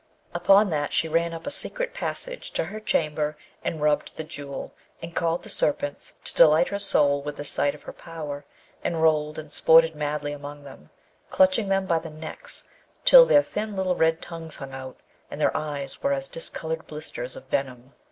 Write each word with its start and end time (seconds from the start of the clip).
Upon 0.33 0.71
that 0.71 0.93
she 0.93 1.07
ran 1.07 1.31
up 1.31 1.45
a 1.45 1.51
secret 1.51 1.93
passage 1.93 2.49
to 2.53 2.63
her 2.65 2.79
chamber 2.79 3.37
and 3.63 3.83
rubbed 3.83 4.17
the 4.17 4.23
Jewel, 4.23 4.73
and 4.99 5.13
called 5.15 5.43
the 5.43 5.49
serpents, 5.49 6.13
to 6.23 6.33
delight 6.33 6.69
her 6.69 6.79
soul 6.79 7.21
with 7.21 7.35
the 7.35 7.45
sight 7.45 7.75
of 7.75 7.83
her 7.83 7.93
power, 7.93 8.43
and 8.83 9.03
rolled 9.03 9.37
and 9.37 9.53
sported 9.53 9.95
madly 9.95 10.31
among 10.31 10.63
them, 10.63 10.89
clutching 11.29 11.67
them 11.69 11.85
by 11.85 11.99
the 11.99 12.09
necks 12.09 12.63
till 13.05 13.27
their 13.27 13.43
thin 13.43 13.75
little 13.75 13.95
red 13.95 14.23
tongues 14.23 14.55
hung 14.55 14.73
out, 14.73 14.97
and 15.29 15.39
their 15.39 15.55
eyes 15.55 16.01
were 16.01 16.13
as 16.13 16.27
discoloured 16.27 16.87
blisters 16.87 17.35
of 17.35 17.45
venom. 17.49 17.93